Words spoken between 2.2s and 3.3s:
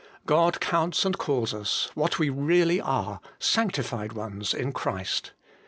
really are,